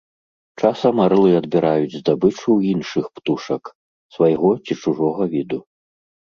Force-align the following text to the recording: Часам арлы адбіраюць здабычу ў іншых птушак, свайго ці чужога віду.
Часам 0.59 0.95
арлы 1.03 1.33
адбіраюць 1.39 1.93
здабычу 1.97 2.45
ў 2.45 2.71
іншых 2.73 3.05
птушак, 3.19 3.63
свайго 4.17 4.49
ці 4.65 4.73
чужога 4.81 5.23
віду. 5.37 5.59